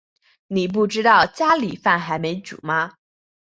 [0.47, 2.95] 妳不知道家里饭还没煮吗